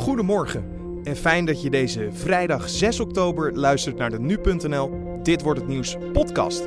[0.00, 0.64] Goedemorgen
[1.04, 5.68] en fijn dat je deze vrijdag 6 oktober luistert naar de Nu.nl Dit wordt het
[5.68, 6.66] nieuws podcast.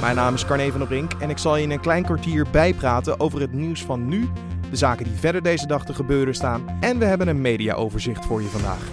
[0.00, 2.46] Mijn naam is Carne van der Brink en ik zal je in een klein kwartier
[2.50, 4.28] bijpraten over het nieuws van nu,
[4.70, 8.42] de zaken die verder deze dag te gebeuren staan en we hebben een mediaoverzicht voor
[8.42, 8.88] je vandaag.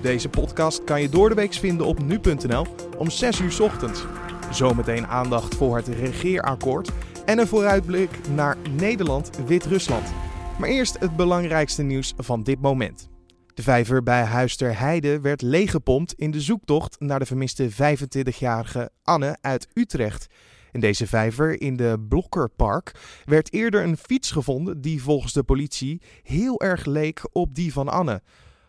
[0.00, 2.66] Deze podcast kan je door de week vinden op nu.nl
[2.98, 4.06] om 6 uur ochtends.
[4.50, 6.90] Zometeen aandacht voor het regeerakkoord
[7.24, 10.12] en een vooruitblik naar Nederland-Wit-Rusland.
[10.58, 13.08] Maar eerst het belangrijkste nieuws van dit moment.
[13.54, 19.38] De vijver bij Huister Heide werd leeggepompt in de zoektocht naar de vermiste 25-jarige Anne
[19.40, 20.26] uit Utrecht.
[20.72, 22.92] In deze vijver in de Blokkerpark
[23.24, 27.88] werd eerder een fiets gevonden die volgens de politie heel erg leek op die van
[27.88, 28.22] Anne.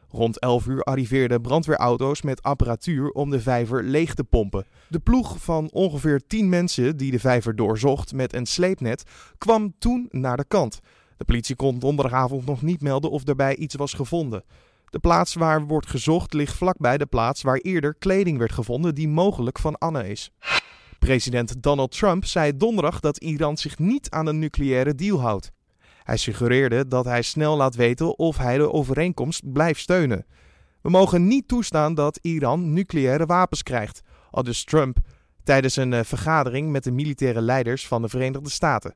[0.09, 4.65] Rond 11 uur arriveerden brandweerauto's met apparatuur om de vijver leeg te pompen.
[4.89, 9.03] De ploeg van ongeveer 10 mensen die de vijver doorzocht met een sleepnet
[9.37, 10.79] kwam toen naar de kant.
[11.17, 14.43] De politie kon donderdagavond nog niet melden of daarbij iets was gevonden.
[14.89, 19.07] De plaats waar wordt gezocht ligt vlakbij de plaats waar eerder kleding werd gevonden die
[19.07, 20.31] mogelijk van Anne is.
[20.99, 25.51] President Donald Trump zei donderdag dat Iran zich niet aan een nucleaire deal houdt.
[26.03, 30.25] Hij suggereerde dat hij snel laat weten of hij de overeenkomst blijft steunen.
[30.81, 34.01] We mogen niet toestaan dat Iran nucleaire wapens krijgt,
[34.31, 34.97] aldus Trump
[35.43, 38.95] tijdens een eh, vergadering met de militaire leiders van de Verenigde Staten.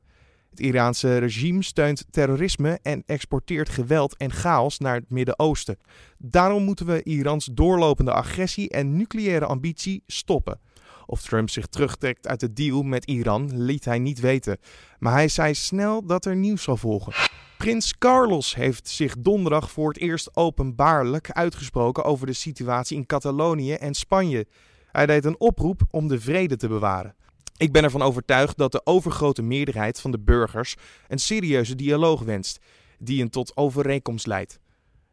[0.50, 5.78] Het Iraanse regime steunt terrorisme en exporteert geweld en chaos naar het Midden-Oosten.
[6.18, 10.60] Daarom moeten we Irans doorlopende agressie en nucleaire ambitie stoppen.
[11.06, 14.58] Of Trump zich terugtrekt uit de deal met Iran liet hij niet weten,
[14.98, 17.12] maar hij zei snel dat er nieuws zal volgen.
[17.58, 23.72] Prins Carlos heeft zich donderdag voor het eerst openbaarlijk uitgesproken over de situatie in Catalonië
[23.72, 24.46] en Spanje.
[24.92, 27.14] Hij deed een oproep om de vrede te bewaren.
[27.60, 30.76] Ik ben ervan overtuigd dat de overgrote meerderheid van de burgers
[31.08, 32.58] een serieuze dialoog wenst,
[32.98, 34.58] die een tot overeenkomst leidt.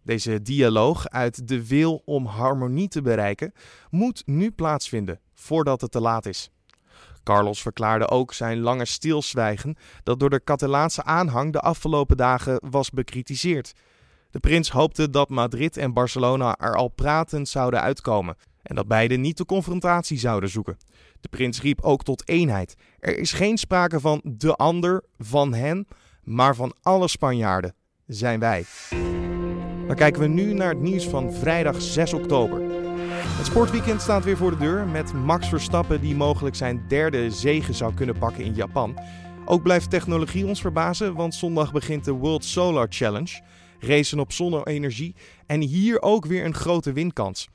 [0.03, 3.53] Deze dialoog uit de wil om harmonie te bereiken
[3.89, 6.49] moet nu plaatsvinden, voordat het te laat is.
[7.23, 12.89] Carlos verklaarde ook zijn lange stilzwijgen dat door de Catalaanse aanhang de afgelopen dagen was
[12.89, 13.73] bekritiseerd.
[14.31, 18.35] De prins hoopte dat Madrid en Barcelona er al pratend zouden uitkomen
[18.67, 20.77] en dat beiden niet de confrontatie zouden zoeken.
[21.19, 22.75] De prins riep ook tot eenheid.
[22.99, 25.87] Er is geen sprake van de ander, van hen,
[26.23, 27.73] maar van alle Spanjaarden
[28.05, 28.65] zijn wij.
[29.87, 32.61] Dan kijken we nu naar het nieuws van vrijdag 6 oktober.
[33.37, 37.73] Het sportweekend staat weer voor de deur met Max Verstappen die mogelijk zijn derde zege
[37.73, 38.99] zou kunnen pakken in Japan.
[39.45, 43.41] Ook blijft technologie ons verbazen, want zondag begint de World Solar Challenge.
[43.79, 47.47] Racen op zonne-energie en hier ook weer een grote winkans.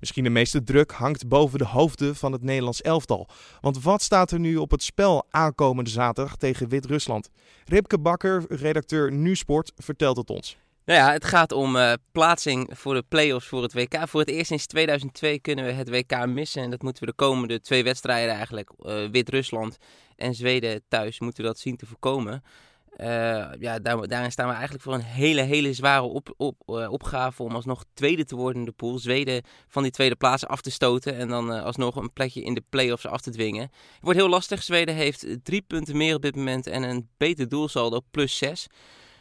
[0.00, 3.28] Misschien de meeste druk hangt boven de hoofden van het Nederlands elftal.
[3.60, 7.30] Want wat staat er nu op het spel aankomende zaterdag tegen Wit-Rusland?
[7.64, 10.56] Ripke Bakker, redacteur Nusport, vertelt het ons.
[10.84, 14.08] Nou ja, het gaat om uh, plaatsing voor de play-offs voor het WK.
[14.08, 16.62] Voor het eerst sinds 2002 kunnen we het WK missen.
[16.62, 19.78] En dat moeten we de komende twee wedstrijden eigenlijk, uh, Wit-Rusland
[20.16, 22.42] en Zweden thuis, moeten we dat zien te voorkomen.
[22.96, 23.06] Uh,
[23.60, 27.42] ja, daar, daarin staan we eigenlijk voor een hele, hele zware op, op, uh, opgave
[27.42, 28.98] om alsnog tweede te worden in de pool.
[28.98, 32.54] Zweden van die tweede plaats af te stoten en dan uh, alsnog een plekje in
[32.54, 33.62] de play-offs af te dwingen.
[33.62, 34.62] Het wordt heel lastig.
[34.62, 38.66] Zweden heeft drie punten meer op dit moment en een beter doelsaldo, plus zes.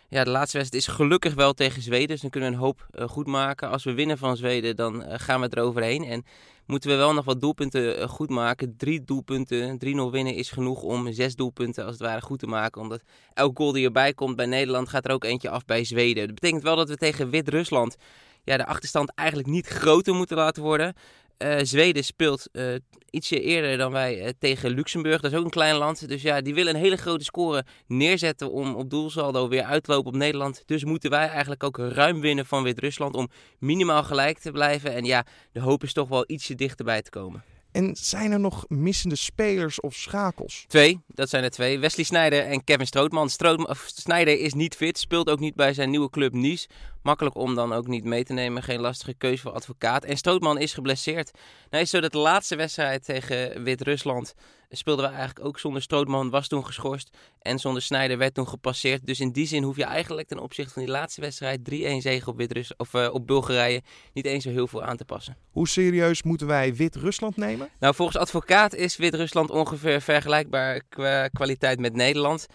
[0.09, 2.87] Ja, de laatste wedstrijd is gelukkig wel tegen Zweden, dus dan kunnen we een hoop
[3.09, 3.69] goed maken.
[3.69, 6.03] Als we winnen van Zweden, dan gaan we eroverheen.
[6.03, 6.25] En
[6.67, 8.77] moeten we wel nog wat doelpunten goed maken.
[8.77, 12.81] Drie doelpunten, 3-0 winnen is genoeg om zes doelpunten als het ware goed te maken.
[12.81, 13.01] Omdat
[13.33, 16.25] elk goal die erbij komt bij Nederland gaat er ook eentje af bij Zweden.
[16.25, 17.97] Dat betekent wel dat we tegen Wit-Rusland
[18.43, 20.93] ja, de achterstand eigenlijk niet groter moeten laten worden.
[21.43, 22.75] Uh, Zweden speelt uh,
[23.09, 25.21] ietsje eerder dan wij uh, tegen Luxemburg.
[25.21, 26.09] Dat is ook een klein land.
[26.09, 29.91] Dus ja, die willen een hele grote score neerzetten om op doelsaldo weer uit te
[29.91, 30.63] lopen op Nederland.
[30.65, 34.93] Dus moeten wij eigenlijk ook ruim winnen van Wit-Rusland om minimaal gelijk te blijven.
[34.93, 37.43] En ja, de hoop is toch wel ietsje dichterbij te komen.
[37.71, 40.65] En zijn er nog missende spelers of schakels?
[40.67, 41.79] Twee, dat zijn er twee.
[41.79, 43.29] Wesley Sneijder en Kevin Strootman.
[43.29, 46.67] Strootman Sneijder is niet fit, speelt ook niet bij zijn nieuwe club Nice.
[47.07, 48.63] Makkelijk om dan ook niet mee te nemen.
[48.63, 50.03] Geen lastige keuze voor advocaat.
[50.03, 51.31] En Strootman is geblesseerd.
[51.69, 54.33] Nou is zo dat de laatste wedstrijd tegen Wit-Rusland
[54.69, 56.29] speelden we eigenlijk ook zonder Strootman.
[56.29, 57.17] Was toen geschorst.
[57.41, 59.05] En zonder Snijder werd toen gepasseerd.
[59.05, 61.63] Dus in die zin hoef je eigenlijk ten opzichte van die laatste wedstrijd 3-1
[61.97, 63.81] zege op, Wit of, uh, op Bulgarije
[64.13, 65.37] niet eens zo heel veel aan te passen.
[65.51, 67.69] Hoe serieus moeten wij Wit-Rusland nemen?
[67.79, 72.47] Nou, volgens advocaat is Wit-Rusland ongeveer vergelijkbaar qua kwaliteit met Nederland.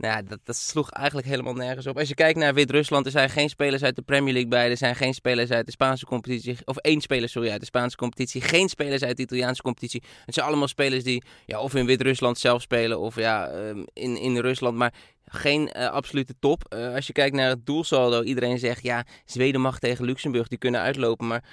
[0.00, 1.98] Nou ja, dat, dat, sloeg eigenlijk helemaal nergens op.
[1.98, 4.70] Als je kijkt naar Wit-Rusland, er zijn geen spelers uit de Premier League bij.
[4.70, 6.56] Er zijn geen spelers uit de Spaanse competitie.
[6.64, 8.40] Of één speler, sorry, uit de Spaanse competitie.
[8.40, 10.02] Geen spelers uit de Italiaanse competitie.
[10.24, 14.16] Het zijn allemaal spelers die ja, of in Wit-Rusland zelf spelen of ja, um, in,
[14.16, 14.76] in Rusland.
[14.76, 14.92] Maar
[15.30, 16.74] geen absolute top.
[16.94, 20.80] als je kijkt naar het doelsaldo, iedereen zegt ja, Zweden mag tegen Luxemburg, die kunnen
[20.80, 21.26] uitlopen.
[21.26, 21.44] Maar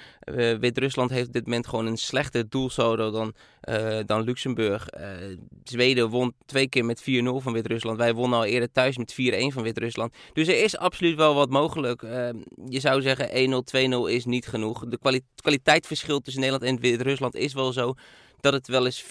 [0.60, 3.34] Wit-Rusland heeft op dit moment gewoon een slechter doelsaldo dan,
[4.06, 4.88] dan Luxemburg.
[5.64, 7.04] Zweden won twee keer met 4-0
[7.36, 7.98] van Wit-Rusland.
[7.98, 9.16] Wij wonnen al eerder thuis met 4-1
[9.46, 10.14] van Wit-Rusland.
[10.32, 12.02] Dus er is absoluut wel wat mogelijk.
[12.68, 13.64] je zou zeggen 1-0,
[14.08, 14.84] 2-0 is niet genoeg.
[14.88, 17.94] De kwali kwaliteitsverschil tussen Nederland en Wit-Rusland is wel zo
[18.40, 19.06] dat het wel eens 4-5-0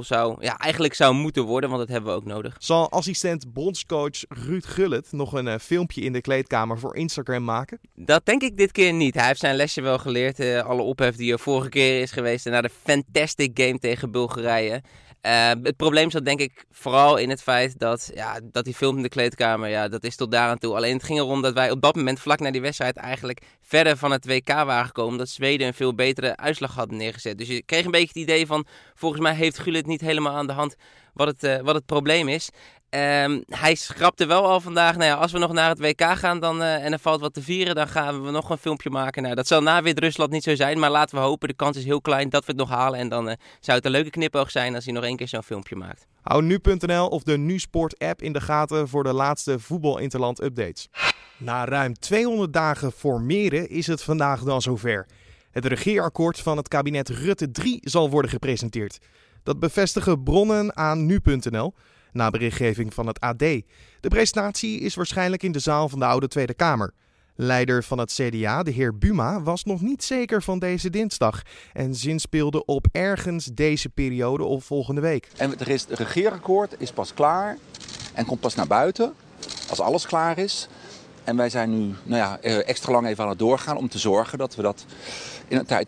[0.00, 2.56] zou, ja, eigenlijk zou moeten worden, want dat hebben we ook nodig.
[2.58, 7.80] Zal assistent bondscoach Ruud Gullit nog een uh, filmpje in de kleedkamer voor Instagram maken?
[7.94, 9.14] Dat denk ik dit keer niet.
[9.14, 10.40] Hij heeft zijn lesje wel geleerd.
[10.40, 14.82] Uh, alle ophef die er vorige keer is geweest na de fantastic game tegen Bulgarije.
[15.22, 18.96] Uh, het probleem zat denk ik vooral in het feit dat, ja, dat die film
[18.96, 20.76] in de kleedkamer, ja, dat is tot daar aan toe.
[20.76, 23.96] Alleen het ging erom dat wij op dat moment, vlak na die wedstrijd, eigenlijk verder
[23.96, 25.18] van het WK waren gekomen.
[25.18, 27.38] Dat Zweden een veel betere uitslag hadden neergezet.
[27.38, 30.46] Dus je kreeg een beetje het idee van, volgens mij heeft Gullit niet helemaal aan
[30.46, 30.76] de hand
[31.14, 32.50] wat het, uh, wat het probleem is.
[32.90, 36.40] Um, hij schrapte wel al vandaag, nou ja, als we nog naar het WK gaan
[36.40, 39.22] dan, uh, en er valt wat te vieren, dan gaan we nog een filmpje maken.
[39.22, 41.84] Nou, dat zal na Wit-Rusland niet zo zijn, maar laten we hopen, de kans is
[41.84, 42.98] heel klein dat we het nog halen.
[42.98, 45.42] En dan uh, zou het een leuke knipoog zijn als hij nog één keer zo'n
[45.42, 46.06] filmpje maakt.
[46.20, 50.88] Hou nu.nl of de NuSport app in de gaten voor de laatste voetbalinterland updates.
[51.36, 55.06] Na ruim 200 dagen formeren is het vandaag dan zover.
[55.50, 58.98] Het regeerakkoord van het kabinet Rutte 3 zal worden gepresenteerd.
[59.42, 61.74] Dat bevestigen bronnen aan nu.nl
[62.12, 63.38] na berichtgeving van het AD.
[63.38, 66.92] De presentatie is waarschijnlijk in de zaal van de Oude Tweede Kamer.
[67.34, 71.94] Leider van het CDA, de heer Buma, was nog niet zeker van deze dinsdag en
[71.94, 75.28] zinspeelde op ergens deze periode of volgende week.
[75.36, 77.58] En het regeerakkoord is pas klaar
[78.14, 79.14] en komt pas naar buiten
[79.68, 80.68] als alles klaar is.
[81.24, 83.98] En wij zijn nu nou ja, eh, extra lang even aan het doorgaan om te
[83.98, 84.84] zorgen dat we dat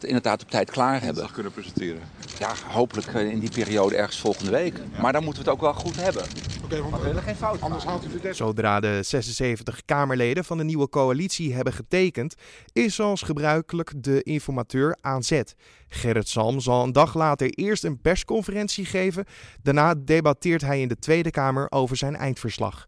[0.01, 1.23] inderdaad op tijd klaar hebben.
[1.23, 2.01] Dat kunnen presenteren.
[2.41, 4.75] Ja, hopelijk eh, in die periode ergens volgende week.
[5.01, 6.23] Maar dan moeten we het ook wel goed hebben.
[6.65, 10.59] Oké, want we willen geen fout Anders haalt u het Zodra de 76 Kamerleden van
[10.59, 12.35] de nieuwe coalitie hebben getekend,
[12.73, 15.55] is zoals gebruikelijk de informateur aan zet.
[15.89, 19.25] Gerrit Salm zal een dag later eerst een persconferentie geven.
[19.63, 22.87] Daarna debatteert hij in de Tweede Kamer over zijn eindverslag.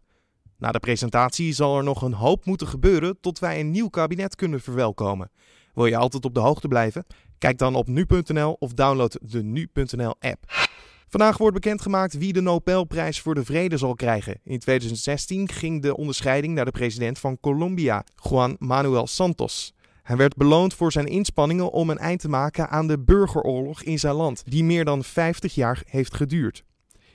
[0.57, 4.35] Na de presentatie zal er nog een hoop moeten gebeuren tot wij een nieuw kabinet
[4.35, 5.31] kunnen verwelkomen.
[5.73, 7.05] Wil je altijd op de hoogte blijven?
[7.37, 10.69] Kijk dan op nu.nl of download de nu.nl app.
[11.07, 14.39] Vandaag wordt bekendgemaakt wie de Nobelprijs voor de Vrede zal krijgen.
[14.43, 19.73] In 2016 ging de onderscheiding naar de president van Colombia, Juan Manuel Santos.
[20.03, 23.99] Hij werd beloond voor zijn inspanningen om een eind te maken aan de burgeroorlog in
[23.99, 26.63] zijn land, die meer dan 50 jaar heeft geduurd.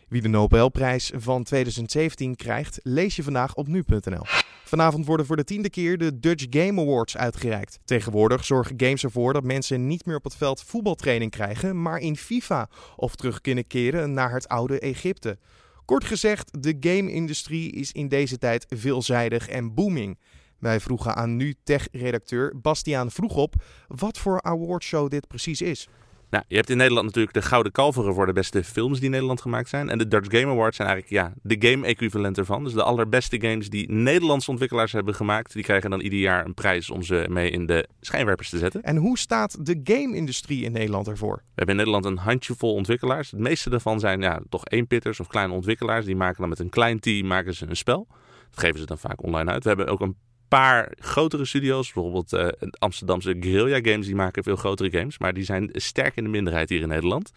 [0.09, 4.23] Wie de Nobelprijs van 2017 krijgt, lees je vandaag op nu.nl.
[4.69, 7.79] Vanavond worden voor de tiende keer de Dutch Game Awards uitgereikt.
[7.85, 12.17] Tegenwoordig zorgen games ervoor dat mensen niet meer op het veld voetbaltraining krijgen, maar in
[12.17, 15.39] FIFA of terug kunnen keren naar het oude Egypte.
[15.85, 20.19] Kort gezegd, de game-industrie is in deze tijd veelzijdig en booming.
[20.59, 23.55] Wij vroegen aan nu-tech-redacteur Bastiaan Vroegop
[23.87, 25.89] wat voor awardshow dit precies is.
[26.31, 29.11] Nou, je hebt in Nederland natuurlijk de Gouden Kalveren voor de beste films die in
[29.11, 29.89] Nederland gemaakt zijn.
[29.89, 32.65] En de Dutch Game Awards zijn eigenlijk ja, de game-equivalent ervan.
[32.65, 36.55] Dus de allerbeste games die Nederlandse ontwikkelaars hebben gemaakt, die krijgen dan ieder jaar een
[36.55, 38.83] prijs om ze mee in de schijnwerpers te zetten.
[38.83, 41.37] En hoe staat de game-industrie in Nederland ervoor?
[41.37, 43.31] We hebben in Nederland een handjevol ontwikkelaars.
[43.31, 46.05] Het meeste daarvan zijn ja, toch eenpitters of kleine ontwikkelaars.
[46.05, 48.07] Die maken dan met een klein team maken ze een spel.
[48.51, 49.63] Dat geven ze dan vaak online uit.
[49.63, 50.17] We hebben ook een
[50.49, 52.49] paar grotere studio's, bijvoorbeeld uh,
[52.79, 56.69] Amsterdamse Guerrilla Games, die maken veel grotere games, maar die zijn sterk in de minderheid
[56.69, 57.33] hier in Nederland.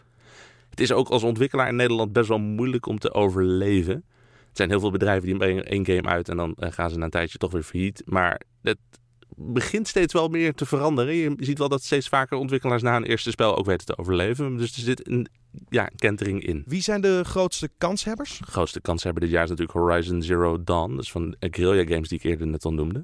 [0.69, 3.93] Het is ook als ontwikkelaar in Nederland best wel moeilijk om te overleven.
[4.47, 7.03] Het zijn heel veel bedrijven die één game uit en dan uh, gaan ze na
[7.03, 8.01] een tijdje toch weer failliet.
[8.05, 8.77] Maar het
[9.35, 11.15] begint steeds wel meer te veranderen.
[11.15, 14.57] Je ziet wel dat steeds vaker ontwikkelaars na een eerste spel ook weten te overleven.
[14.57, 15.27] Dus er zit een
[15.69, 16.63] ja, kentering in.
[16.65, 18.37] Wie zijn de grootste kanshebbers?
[18.37, 20.91] De grootste kanshebber dit jaar is natuurlijk Horizon Zero Dawn.
[20.95, 23.03] Dat is van Guerrilla Games die ik eerder net al noemde.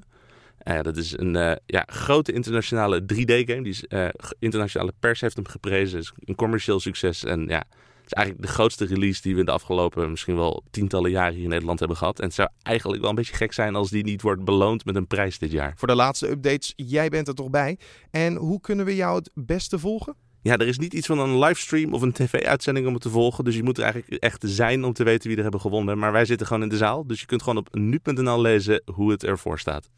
[0.64, 3.62] Uh, dat is een uh, ja, grote internationale 3D-game.
[3.62, 5.98] Die is, uh, internationale pers heeft hem geprezen.
[5.98, 7.24] is een commercieel succes.
[7.24, 7.64] En ja,
[8.04, 11.42] is eigenlijk de grootste release die we in de afgelopen misschien wel tientallen jaren hier
[11.42, 12.18] in Nederland hebben gehad.
[12.18, 14.96] En het zou eigenlijk wel een beetje gek zijn als die niet wordt beloond met
[14.96, 15.72] een prijs dit jaar.
[15.76, 17.78] Voor de laatste updates, jij bent er toch bij.
[18.10, 20.14] En hoe kunnen we jou het beste volgen?
[20.48, 23.44] Ja, er is niet iets van een livestream of een tv-uitzending om het te volgen.
[23.44, 25.98] Dus je moet er eigenlijk echt zijn om te weten wie er hebben gewonnen.
[25.98, 27.06] Maar wij zitten gewoon in de zaal.
[27.06, 29.90] Dus je kunt gewoon op nu.nl lezen hoe het ervoor staat.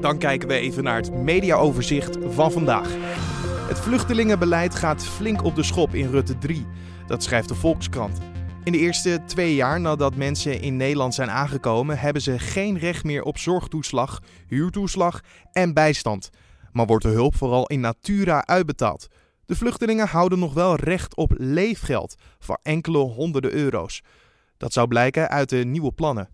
[0.00, 2.88] Dan kijken we even naar het mediaoverzicht van vandaag.
[3.68, 6.66] Het vluchtelingenbeleid gaat flink op de schop in Rutte 3.
[7.06, 8.18] Dat schrijft de Volkskrant.
[8.64, 13.04] In de eerste twee jaar nadat mensen in Nederland zijn aangekomen, hebben ze geen recht
[13.04, 15.20] meer op zorgtoeslag, huurtoeslag
[15.52, 16.30] en bijstand.
[16.72, 19.08] Maar wordt de hulp vooral in natura uitbetaald.
[19.46, 24.02] De vluchtelingen houden nog wel recht op leefgeld voor enkele honderden euro's.
[24.56, 26.28] Dat zou blijken uit de nieuwe plannen.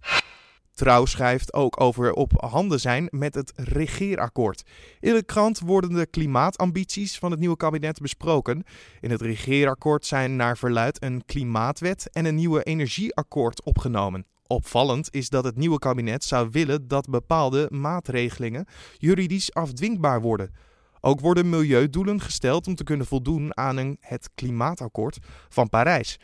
[0.74, 4.62] Trouw schrijft ook over op handen zijn met het regeerakkoord.
[5.00, 8.64] In de krant worden de klimaatambities van het nieuwe kabinet besproken.
[9.00, 14.26] In het regeerakkoord zijn naar verluid een klimaatwet en een nieuwe energieakkoord opgenomen.
[14.46, 18.66] Opvallend is dat het nieuwe kabinet zou willen dat bepaalde maatregelingen
[18.98, 20.50] juridisch afdwingbaar worden.
[21.00, 26.18] Ook worden milieudoelen gesteld om te kunnen voldoen aan een, het klimaatakkoord van Parijs.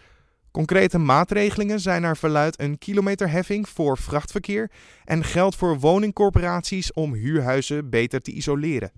[0.51, 4.71] Concrete maatregelingen zijn naar verluid een kilometerheffing voor vrachtverkeer
[5.05, 8.93] en geld voor woningcorporaties om huurhuizen beter te isoleren.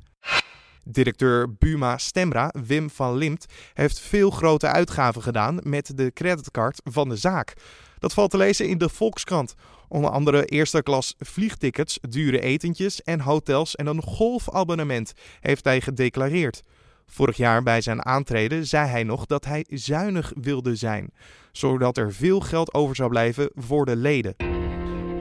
[0.84, 7.08] Directeur Buma Stemra, Wim van Limt, heeft veel grote uitgaven gedaan met de creditcard van
[7.08, 7.54] de zaak.
[7.98, 9.54] Dat valt te lezen in de Volkskrant.
[9.88, 16.62] Onder andere eerste klas vliegtickets, dure etentjes en hotels en een golfabonnement heeft hij gedeclareerd.
[17.06, 21.12] Vorig jaar bij zijn aantreden zei hij nog dat hij zuinig wilde zijn,
[21.52, 24.34] zodat er veel geld over zou blijven voor de leden.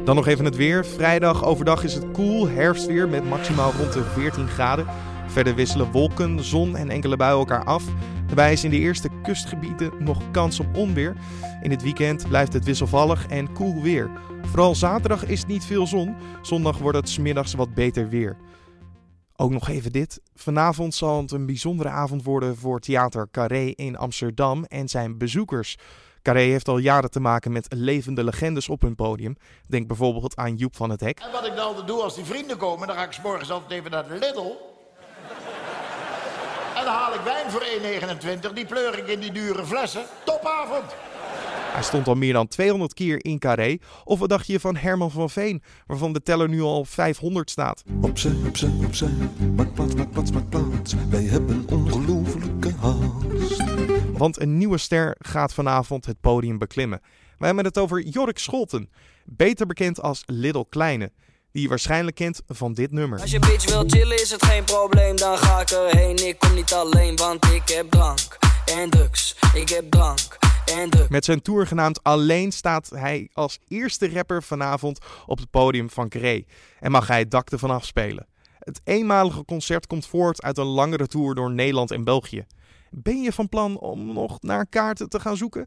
[0.06, 0.86] Dan nog even het weer.
[0.86, 4.86] Vrijdag overdag is het koel, herfstweer met maximaal rond de 14 graden.
[5.32, 7.84] Verder wisselen wolken, zon en enkele buien elkaar af.
[8.26, 11.16] Daarbij is in de eerste kustgebieden nog kans op onweer.
[11.62, 14.12] In het weekend blijft het wisselvallig en koel weer.
[14.42, 16.16] Vooral zaterdag is niet veel zon.
[16.42, 18.38] Zondag wordt het smiddags wat beter weer.
[19.36, 20.22] Ook nog even dit.
[20.36, 25.78] Vanavond zal het een bijzondere avond worden voor Theater Carré in Amsterdam en zijn bezoekers.
[26.22, 29.36] Carré heeft al jaren te maken met levende legendes op hun podium.
[29.68, 31.20] Denk bijvoorbeeld aan Joep van het Hek.
[31.20, 33.52] En wat ik dan altijd doe als die vrienden komen, dan ga ik s morgens
[33.52, 34.70] altijd even naar de Lidl.
[36.82, 37.64] En dan haal ik wijn voor
[38.50, 38.54] 1,29.
[38.54, 40.04] Die pleur ik in die dure flessen.
[40.26, 40.96] Topavond!
[41.74, 43.78] Hij stond al meer dan 200 keer in Carré.
[44.04, 47.84] Of wat dacht je van Herman van Veen, waarvan de teller nu al 500 staat?
[48.02, 49.12] Opzij, opzij, opzij,
[49.56, 50.94] maak plaats, maak plaats, maak plaats.
[51.10, 53.64] Wij hebben ongelofelijke haast.
[54.18, 57.02] Want een nieuwe ster gaat vanavond het podium beklimmen.
[57.38, 58.90] We hebben het over Jorik Scholten,
[59.26, 61.12] beter bekend als Little Kleine.
[61.52, 63.20] Die je waarschijnlijk kent van dit nummer.
[63.20, 66.28] Als je bitch wil chillen is het geen probleem, dan ga ik erheen.
[66.28, 69.36] Ik kom niet alleen, want ik heb drank en drugs.
[69.54, 70.40] Ik heb drank.
[71.10, 76.10] Met zijn tour genaamd Alleen staat hij als eerste rapper vanavond op het podium van
[76.10, 76.44] Carré.
[76.80, 78.28] En mag hij het dak ervan afspelen.
[78.60, 82.46] Het eenmalige concert komt voort uit een langere tour door Nederland en België.
[82.90, 85.66] Ben je van plan om nog naar kaarten te gaan zoeken?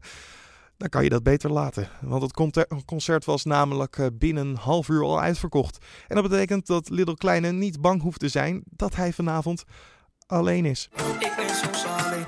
[0.77, 1.89] Dan kan je dat beter laten.
[2.01, 5.85] Want het concert was namelijk eh, binnen een half uur al uitverkocht.
[6.07, 9.63] En dat betekent dat Little Kleine niet bang hoeft te zijn dat hij vanavond
[10.27, 10.89] alleen is.
[11.19, 12.25] Ik ben soms alleen.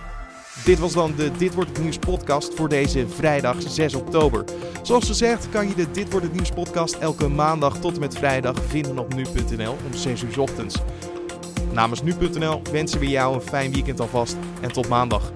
[0.66, 4.44] Dit was dan de Dit Wordt Het Nieuws podcast voor deze vrijdag 6 oktober.
[4.82, 8.18] Zoals gezegd kan je de Dit Wordt Het Nieuws podcast elke maandag tot en met
[8.18, 10.76] vrijdag vinden op nu.nl om 6 uur 's ochtends.
[11.72, 15.32] Namens nu.nl wensen we jou een fijn weekend alvast en tot maandag.